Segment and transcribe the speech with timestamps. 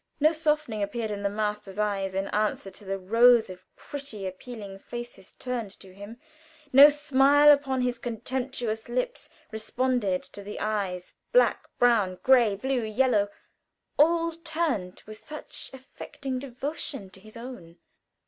[0.19, 4.79] No softening appeared in the master's eyes in answer to the rows of pretty appealing
[4.79, 6.17] faces turned to him;
[6.73, 13.29] no smile upon his contemptuous lips responded to the eyes black, brown, gray, blue, yellow
[13.99, 17.77] all turned with such affecting devotion to his own.